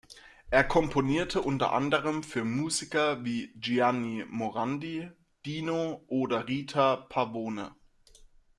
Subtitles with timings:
[0.49, 5.11] Er komponierte unter anderem für Musiker wie Gianni Morandi,
[5.45, 7.75] Dino oder Rita Pavone.